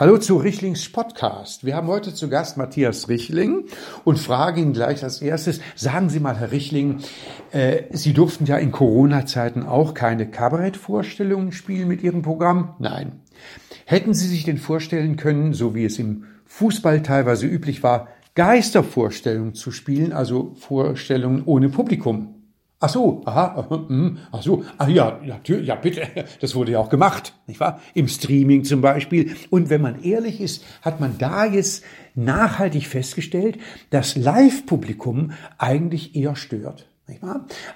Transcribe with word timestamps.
Hallo 0.00 0.16
zu 0.16 0.38
Richlings 0.38 0.90
Podcast. 0.90 1.66
Wir 1.66 1.76
haben 1.76 1.88
heute 1.88 2.14
zu 2.14 2.30
Gast 2.30 2.56
Matthias 2.56 3.10
Richling 3.10 3.66
und 4.02 4.18
fragen 4.18 4.62
ihn 4.62 4.72
gleich 4.72 5.04
als 5.04 5.20
erstes, 5.20 5.60
sagen 5.74 6.08
Sie 6.08 6.20
mal, 6.20 6.38
Herr 6.38 6.52
Richling, 6.52 7.00
äh, 7.52 7.82
Sie 7.90 8.14
durften 8.14 8.46
ja 8.46 8.56
in 8.56 8.72
Corona-Zeiten 8.72 9.62
auch 9.62 9.92
keine 9.92 10.30
Kabarettvorstellungen 10.30 11.52
spielen 11.52 11.86
mit 11.86 12.02
Ihrem 12.02 12.22
Programm? 12.22 12.76
Nein. 12.78 13.20
Hätten 13.84 14.14
Sie 14.14 14.26
sich 14.26 14.44
denn 14.44 14.56
vorstellen 14.56 15.18
können, 15.18 15.52
so 15.52 15.74
wie 15.74 15.84
es 15.84 15.98
im 15.98 16.24
Fußball 16.46 17.02
teilweise 17.02 17.46
üblich 17.46 17.82
war, 17.82 18.08
Geistervorstellungen 18.34 19.52
zu 19.52 19.70
spielen, 19.70 20.14
also 20.14 20.54
Vorstellungen 20.54 21.42
ohne 21.44 21.68
Publikum? 21.68 22.39
Ach 22.82 22.88
so, 22.88 23.20
aha, 23.26 23.68
hm, 23.88 24.18
ach 24.32 24.42
so, 24.42 24.64
ach 24.78 24.88
ja, 24.88 25.20
natürlich, 25.22 25.68
ja 25.68 25.74
bitte, 25.74 26.08
das 26.40 26.54
wurde 26.54 26.72
ja 26.72 26.78
auch 26.78 26.88
gemacht, 26.88 27.34
nicht 27.46 27.60
wahr? 27.60 27.80
Im 27.92 28.08
Streaming 28.08 28.64
zum 28.64 28.80
Beispiel. 28.80 29.36
Und 29.50 29.68
wenn 29.68 29.82
man 29.82 30.02
ehrlich 30.02 30.40
ist, 30.40 30.64
hat 30.80 30.98
man 30.98 31.18
da 31.18 31.44
jetzt 31.44 31.84
nachhaltig 32.14 32.86
festgestellt, 32.86 33.58
dass 33.90 34.16
Live-Publikum 34.16 35.32
eigentlich 35.58 36.16
eher 36.16 36.36
stört. 36.36 36.89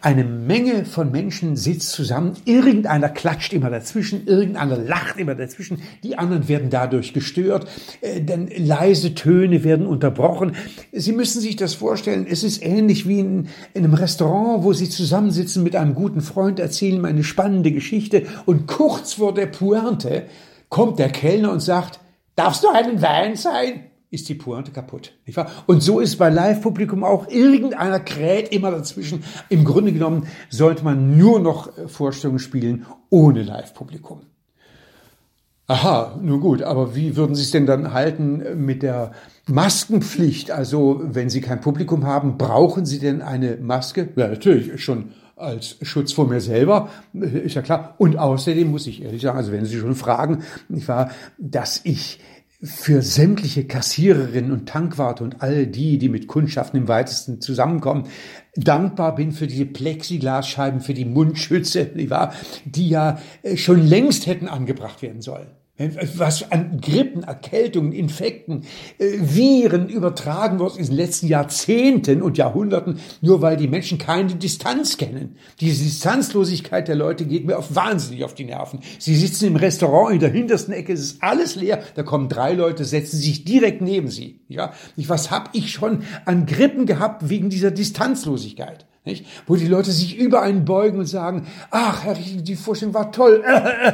Eine 0.00 0.24
Menge 0.24 0.84
von 0.84 1.10
Menschen 1.10 1.56
sitzt 1.56 1.90
zusammen, 1.90 2.36
irgendeiner 2.44 3.08
klatscht 3.08 3.52
immer 3.52 3.70
dazwischen, 3.70 4.26
irgendeiner 4.26 4.76
lacht 4.76 5.18
immer 5.18 5.34
dazwischen, 5.34 5.82
die 6.02 6.18
anderen 6.18 6.48
werden 6.48 6.70
dadurch 6.70 7.12
gestört, 7.12 7.66
äh, 8.00 8.20
denn 8.20 8.50
leise 8.56 9.14
Töne 9.14 9.64
werden 9.64 9.86
unterbrochen. 9.86 10.56
Sie 10.92 11.12
müssen 11.12 11.40
sich 11.40 11.56
das 11.56 11.74
vorstellen, 11.74 12.26
es 12.28 12.44
ist 12.44 12.62
ähnlich 12.62 13.06
wie 13.06 13.20
in, 13.20 13.48
in 13.74 13.84
einem 13.84 13.94
Restaurant, 13.94 14.64
wo 14.64 14.72
Sie 14.72 14.88
zusammensitzen 14.88 15.62
mit 15.62 15.76
einem 15.76 15.94
guten 15.94 16.20
Freund, 16.20 16.58
erzählen 16.58 16.96
ihm 16.96 17.04
eine 17.04 17.24
spannende 17.24 17.72
Geschichte 17.72 18.26
und 18.46 18.66
kurz 18.66 19.14
vor 19.14 19.34
der 19.34 19.46
Pointe 19.46 20.24
kommt 20.68 20.98
der 20.98 21.10
Kellner 21.10 21.52
und 21.52 21.60
sagt, 21.60 22.00
darfst 22.34 22.64
du 22.64 22.68
einen 22.68 23.02
Wein 23.02 23.36
sein? 23.36 23.91
Ist 24.12 24.28
die 24.28 24.34
Pointe 24.34 24.70
kaputt. 24.70 25.14
Nicht 25.26 25.36
wahr? 25.36 25.50
Und 25.66 25.82
so 25.82 25.98
ist 25.98 26.16
bei 26.16 26.28
Live-Publikum 26.28 27.02
auch 27.02 27.28
irgendeiner 27.28 27.98
kräht 27.98 28.52
immer 28.52 28.70
dazwischen. 28.70 29.24
Im 29.48 29.64
Grunde 29.64 29.92
genommen 29.92 30.26
sollte 30.50 30.84
man 30.84 31.16
nur 31.16 31.40
noch 31.40 31.76
äh, 31.78 31.88
Vorstellungen 31.88 32.38
spielen 32.38 32.86
ohne 33.08 33.42
Live-Publikum. 33.42 34.20
Aha, 35.66 36.18
nun 36.20 36.40
gut, 36.40 36.62
aber 36.62 36.94
wie 36.94 37.16
würden 37.16 37.34
Sie 37.34 37.42
es 37.42 37.52
denn 37.52 37.66
dann 37.66 37.94
halten 37.94 38.42
mit 38.66 38.82
der 38.82 39.12
Maskenpflicht? 39.46 40.50
Also, 40.50 41.00
wenn 41.02 41.30
Sie 41.30 41.40
kein 41.40 41.62
Publikum 41.62 42.04
haben, 42.04 42.36
brauchen 42.36 42.84
Sie 42.84 42.98
denn 42.98 43.22
eine 43.22 43.56
Maske? 43.56 44.10
Ja, 44.16 44.28
natürlich, 44.28 44.82
schon 44.84 45.12
als 45.36 45.76
Schutz 45.80 46.12
vor 46.12 46.28
mir 46.28 46.40
selber, 46.40 46.90
äh, 47.14 47.46
ist 47.46 47.54
ja 47.54 47.62
klar. 47.62 47.94
Und 47.96 48.18
außerdem 48.18 48.70
muss 48.70 48.86
ich 48.86 49.02
ehrlich 49.02 49.22
sagen, 49.22 49.38
also 49.38 49.52
wenn 49.52 49.64
Sie 49.64 49.78
schon 49.78 49.94
fragen, 49.94 50.42
ich 50.68 50.86
war, 50.86 51.10
dass 51.38 51.80
ich 51.84 52.20
für 52.62 53.02
sämtliche 53.02 53.64
Kassiererinnen 53.66 54.52
und 54.52 54.68
Tankwarte 54.68 55.24
und 55.24 55.42
all 55.42 55.66
die, 55.66 55.98
die 55.98 56.08
mit 56.08 56.28
Kundschaften 56.28 56.78
im 56.78 56.88
weitesten 56.88 57.40
zusammenkommen, 57.40 58.06
dankbar 58.54 59.16
bin 59.16 59.32
für 59.32 59.48
diese 59.48 59.66
Plexiglasscheiben, 59.66 60.80
für 60.80 60.94
die 60.94 61.04
Mundschütze, 61.04 61.86
die 62.64 62.88
ja 62.88 63.18
äh, 63.42 63.56
schon 63.56 63.86
längst 63.86 64.26
hätten 64.26 64.48
angebracht 64.48 65.02
werden 65.02 65.22
sollen 65.22 65.48
was 65.78 66.50
an 66.52 66.80
Grippen, 66.80 67.22
Erkältungen, 67.22 67.92
Infekten, 67.92 68.64
äh, 68.98 69.18
Viren 69.20 69.88
übertragen 69.88 70.58
wird 70.58 70.76
in 70.76 70.84
den 70.84 70.96
letzten 70.96 71.28
Jahrzehnten 71.28 72.20
und 72.20 72.36
Jahrhunderten, 72.36 73.00
nur 73.22 73.40
weil 73.40 73.56
die 73.56 73.68
Menschen 73.68 73.96
keine 73.96 74.34
Distanz 74.34 74.98
kennen. 74.98 75.36
Diese 75.60 75.82
Distanzlosigkeit 75.82 76.88
der 76.88 76.96
Leute 76.96 77.24
geht 77.24 77.46
mir 77.46 77.58
auf 77.58 77.74
wahnsinnig 77.74 78.22
auf 78.22 78.34
die 78.34 78.44
Nerven. 78.44 78.80
Sie 78.98 79.16
sitzen 79.16 79.46
im 79.46 79.56
Restaurant 79.56 80.12
in 80.12 80.20
der 80.20 80.30
hintersten 80.30 80.74
Ecke, 80.74 80.92
es 80.92 81.00
ist 81.00 81.22
alles 81.22 81.56
leer, 81.56 81.82
da 81.94 82.02
kommen 82.02 82.28
drei 82.28 82.52
Leute, 82.52 82.84
setzen 82.84 83.16
sich 83.16 83.44
direkt 83.44 83.80
neben 83.80 84.08
sie. 84.08 84.40
Ja, 84.48 84.74
was 84.96 85.30
habe 85.30 85.50
ich 85.54 85.72
schon 85.72 86.02
an 86.26 86.44
Grippen 86.44 86.84
gehabt 86.84 87.30
wegen 87.30 87.48
dieser 87.48 87.70
Distanzlosigkeit? 87.70 88.86
Nicht? 89.04 89.26
Wo 89.48 89.56
die 89.56 89.66
Leute 89.66 89.90
sich 89.90 90.16
über 90.16 90.42
einen 90.42 90.64
beugen 90.64 91.00
und 91.00 91.06
sagen, 91.06 91.48
ach, 91.72 92.04
Herr 92.04 92.16
Richtling, 92.16 92.44
die 92.44 92.54
Vorstellung 92.54 92.94
war 92.94 93.10
toll. 93.10 93.42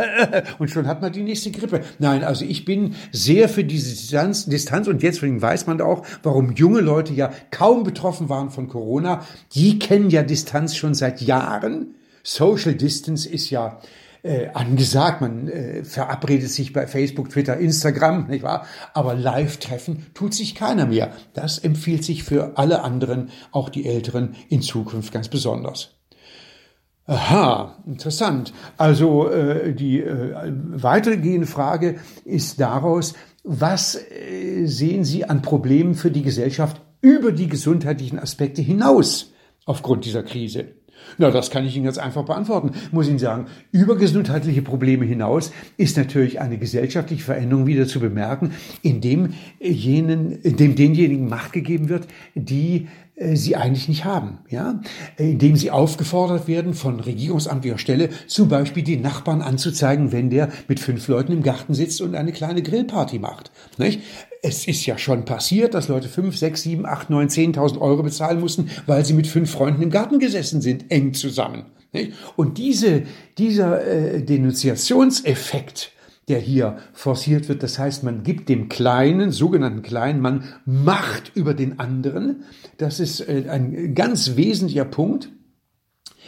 Und 0.58 0.70
schon 0.70 0.86
hat 0.86 1.02
man 1.02 1.12
die 1.12 1.22
nächste 1.22 1.50
Grippe. 1.50 1.82
Nein, 1.98 2.24
also 2.24 2.46
ich 2.46 2.64
bin 2.64 2.94
sehr 3.12 3.50
für 3.50 3.64
diese 3.64 3.90
Distanz, 3.90 4.46
Distanz 4.46 4.88
und 4.88 5.02
jetzt 5.02 5.22
weiß 5.22 5.66
man 5.66 5.82
auch, 5.82 6.06
warum 6.22 6.52
junge 6.52 6.80
Leute 6.80 7.12
ja 7.12 7.30
kaum 7.50 7.84
betroffen 7.84 8.30
waren 8.30 8.48
von 8.48 8.68
Corona. 8.68 9.26
Die 9.54 9.78
kennen 9.78 10.08
ja 10.08 10.22
Distanz 10.22 10.74
schon 10.74 10.94
seit 10.94 11.20
Jahren. 11.20 11.96
Social 12.22 12.74
Distance 12.74 13.28
ist 13.28 13.50
ja 13.50 13.80
äh, 14.24 14.48
angesagt. 14.54 15.20
Man 15.20 15.48
äh, 15.48 15.84
verabredet 15.84 16.50
sich 16.50 16.72
bei 16.72 16.86
Facebook, 16.86 17.28
Twitter, 17.28 17.58
Instagram, 17.58 18.26
nicht 18.28 18.42
wahr? 18.42 18.66
Aber 18.94 19.14
Live-Treffen 19.14 20.06
tut 20.14 20.34
sich 20.34 20.54
keiner 20.54 20.86
mehr. 20.86 21.12
Das 21.34 21.58
empfiehlt 21.58 22.04
sich 22.04 22.24
für 22.24 22.56
alle 22.56 22.82
anderen, 22.82 23.28
auch 23.52 23.68
die 23.68 23.86
Älteren, 23.86 24.34
in 24.48 24.62
Zukunft 24.62 25.12
ganz 25.12 25.28
besonders. 25.28 25.90
Aha, 27.06 27.76
interessant. 27.86 28.54
Also 28.78 29.28
äh, 29.28 29.74
die 29.74 30.00
äh, 30.00 30.52
weitergehende 30.70 31.46
Frage 31.46 31.96
ist 32.24 32.60
daraus, 32.60 33.12
was 33.42 33.94
äh, 33.94 34.64
sehen 34.64 35.04
Sie 35.04 35.26
an 35.26 35.42
Problemen 35.42 35.94
für 35.94 36.10
die 36.10 36.22
Gesellschaft 36.22 36.80
über 37.02 37.30
die 37.30 37.48
gesundheitlichen 37.48 38.18
Aspekte 38.18 38.62
hinaus 38.62 39.34
aufgrund 39.66 40.06
dieser 40.06 40.22
Krise? 40.22 40.68
Na, 41.18 41.30
das 41.30 41.50
kann 41.50 41.64
ich 41.66 41.76
Ihnen 41.76 41.84
ganz 41.84 41.98
einfach 41.98 42.24
beantworten. 42.24 42.72
Muss 42.90 43.08
Ihnen 43.08 43.18
sagen, 43.18 43.46
über 43.72 43.96
gesundheitliche 43.96 44.62
Probleme 44.62 45.04
hinaus 45.04 45.52
ist 45.76 45.96
natürlich 45.96 46.40
eine 46.40 46.58
gesellschaftliche 46.58 47.22
Veränderung 47.22 47.66
wieder 47.66 47.86
zu 47.86 48.00
bemerken, 48.00 48.52
indem 48.82 49.34
jenen, 49.60 50.32
indem 50.42 50.74
denjenigen 50.74 51.28
Macht 51.28 51.52
gegeben 51.52 51.88
wird, 51.88 52.08
die 52.34 52.88
sie 53.16 53.54
eigentlich 53.54 53.88
nicht 53.88 54.04
haben, 54.04 54.38
ja, 54.50 54.80
indem 55.16 55.54
sie 55.56 55.70
aufgefordert 55.70 56.48
werden 56.48 56.74
von 56.74 56.98
regierungsamtlicher 56.98 57.78
Stelle, 57.78 58.08
zum 58.26 58.48
Beispiel 58.48 58.82
den 58.82 59.02
Nachbarn 59.02 59.40
anzuzeigen, 59.40 60.10
wenn 60.10 60.30
der 60.30 60.48
mit 60.66 60.80
fünf 60.80 61.06
Leuten 61.06 61.32
im 61.32 61.42
Garten 61.42 61.74
sitzt 61.74 62.00
und 62.00 62.16
eine 62.16 62.32
kleine 62.32 62.62
Grillparty 62.62 63.20
macht. 63.20 63.52
Nicht? 63.78 64.00
Es 64.42 64.66
ist 64.66 64.84
ja 64.84 64.98
schon 64.98 65.24
passiert, 65.24 65.74
dass 65.74 65.88
Leute 65.88 66.08
fünf, 66.08 66.36
sechs, 66.36 66.62
sieben, 66.62 66.86
acht, 66.86 67.08
neun, 67.08 67.30
zehntausend 67.30 67.80
Euro 67.80 68.02
bezahlen 68.02 68.40
mussten, 68.40 68.68
weil 68.86 69.04
sie 69.04 69.14
mit 69.14 69.28
fünf 69.28 69.50
Freunden 69.50 69.82
im 69.82 69.90
Garten 69.90 70.18
gesessen 70.18 70.60
sind, 70.60 70.90
eng 70.90 71.14
zusammen. 71.14 71.66
Nicht? 71.92 72.12
Und 72.34 72.58
diese, 72.58 73.04
dieser 73.38 73.86
äh, 73.86 74.22
Denunziationseffekt, 74.22 75.92
der 76.28 76.38
hier 76.38 76.78
forciert 76.92 77.48
wird. 77.48 77.62
Das 77.62 77.78
heißt, 77.78 78.02
man 78.02 78.22
gibt 78.22 78.48
dem 78.48 78.68
kleinen, 78.68 79.30
sogenannten 79.30 79.82
kleinen 79.82 80.20
Mann 80.20 80.44
Macht 80.64 81.32
über 81.34 81.54
den 81.54 81.78
anderen. 81.78 82.44
Das 82.78 83.00
ist 83.00 83.20
äh, 83.20 83.44
ein 83.48 83.94
ganz 83.94 84.36
wesentlicher 84.36 84.84
Punkt 84.84 85.30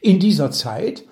in 0.00 0.18
dieser 0.18 0.50
Zeit, 0.50 1.04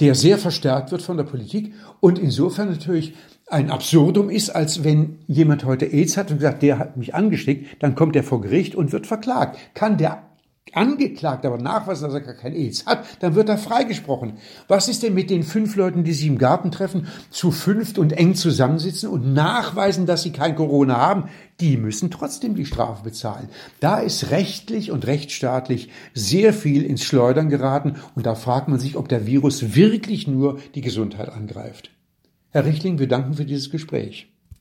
der 0.00 0.14
sehr 0.14 0.38
verstärkt 0.38 0.90
wird 0.90 1.02
von 1.02 1.16
der 1.16 1.24
Politik 1.24 1.72
und 2.00 2.18
insofern 2.18 2.68
natürlich 2.68 3.14
ein 3.46 3.70
Absurdum 3.70 4.30
ist, 4.30 4.50
als 4.50 4.84
wenn 4.84 5.18
jemand 5.26 5.64
heute 5.64 5.86
AIDS 5.86 6.16
hat 6.16 6.30
und 6.30 6.40
sagt, 6.40 6.62
der 6.62 6.78
hat 6.78 6.96
mich 6.96 7.14
angesteckt, 7.14 7.82
dann 7.82 7.94
kommt 7.94 8.16
er 8.16 8.24
vor 8.24 8.40
Gericht 8.40 8.74
und 8.74 8.92
wird 8.92 9.06
verklagt. 9.06 9.58
Kann 9.74 9.98
der 9.98 10.23
angeklagt, 10.72 11.44
aber 11.44 11.58
nachweisen, 11.58 12.04
dass 12.04 12.14
er 12.14 12.20
gar 12.20 12.34
kein 12.34 12.54
AIDS 12.54 12.86
hat, 12.86 13.04
dann 13.20 13.34
wird 13.34 13.48
er 13.48 13.58
freigesprochen. 13.58 14.34
Was 14.66 14.88
ist 14.88 15.02
denn 15.02 15.14
mit 15.14 15.30
den 15.30 15.42
fünf 15.42 15.76
Leuten, 15.76 16.04
die 16.04 16.12
sich 16.12 16.26
im 16.26 16.38
Garten 16.38 16.70
treffen, 16.70 17.06
zu 17.30 17.50
fünft 17.50 17.98
und 17.98 18.12
eng 18.12 18.34
zusammensitzen 18.34 19.08
und 19.08 19.34
nachweisen, 19.34 20.06
dass 20.06 20.22
sie 20.22 20.32
kein 20.32 20.56
Corona 20.56 20.96
haben? 20.96 21.28
Die 21.60 21.76
müssen 21.76 22.10
trotzdem 22.10 22.54
die 22.54 22.66
Strafe 22.66 23.04
bezahlen. 23.04 23.48
Da 23.80 23.98
ist 23.98 24.30
rechtlich 24.30 24.90
und 24.90 25.06
rechtsstaatlich 25.06 25.90
sehr 26.14 26.52
viel 26.52 26.84
ins 26.84 27.04
Schleudern 27.04 27.48
geraten 27.48 27.96
und 28.14 28.26
da 28.26 28.34
fragt 28.34 28.68
man 28.68 28.80
sich, 28.80 28.96
ob 28.96 29.08
der 29.08 29.26
Virus 29.26 29.74
wirklich 29.74 30.26
nur 30.26 30.58
die 30.74 30.80
Gesundheit 30.80 31.28
angreift. 31.28 31.90
Herr 32.50 32.64
Richtling, 32.64 32.98
wir 32.98 33.08
danken 33.08 33.34
für 33.34 33.44
dieses 33.44 33.70
Gespräch. 33.70 34.33